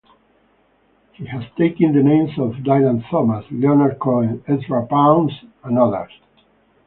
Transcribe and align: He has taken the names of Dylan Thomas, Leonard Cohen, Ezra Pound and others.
He 1.13 1.27
has 1.27 1.43
taken 1.59 1.93
the 1.93 2.01
names 2.01 2.31
of 2.39 2.53
Dylan 2.63 3.07
Thomas, 3.07 3.45
Leonard 3.51 3.99
Cohen, 3.99 4.43
Ezra 4.47 4.87
Pound 4.87 5.29
and 5.63 5.77
others. 5.77 6.11